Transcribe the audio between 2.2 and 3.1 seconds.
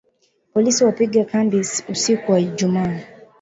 wa Ijumaa